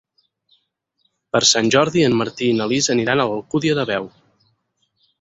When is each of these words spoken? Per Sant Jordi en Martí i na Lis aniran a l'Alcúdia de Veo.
Per 1.35 1.41
Sant 1.51 1.69
Jordi 1.77 2.05
en 2.07 2.17
Martí 2.23 2.49
i 2.55 2.57
na 2.63 2.69
Lis 2.75 2.91
aniran 2.97 3.25
a 3.27 3.31
l'Alcúdia 3.31 3.81
de 3.83 3.89
Veo. 3.95 4.13